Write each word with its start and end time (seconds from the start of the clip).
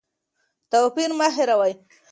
توپیر 0.71 1.09
مه 1.19 1.27
هېروئ. 1.35 1.73